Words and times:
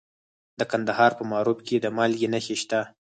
د 0.59 0.61
کندهار 0.71 1.11
په 1.19 1.23
معروف 1.31 1.59
کې 1.67 1.75
د 1.79 1.85
مالګې 1.97 2.27
نښې 2.33 2.55
شته. 2.61 2.79